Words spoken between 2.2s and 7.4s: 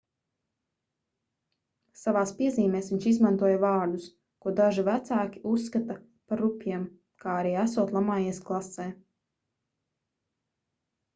piezīmēs viņš izmantoja vārdus ko daži vecāki uzskata par rupjiem kā